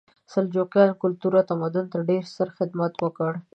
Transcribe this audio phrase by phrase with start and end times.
[0.31, 3.31] سلجوقیانو کلتور او تمدن ته ډېر ستر خدمت وکړ.